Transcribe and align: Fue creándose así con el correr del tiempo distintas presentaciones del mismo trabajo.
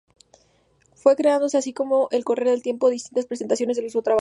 Fue 0.95 1.15
creándose 1.15 1.59
así 1.59 1.73
con 1.73 1.87
el 2.09 2.23
correr 2.25 2.47
del 2.49 2.63
tiempo 2.63 2.89
distintas 2.89 3.27
presentaciones 3.27 3.77
del 3.77 3.83
mismo 3.85 4.01
trabajo. 4.01 4.09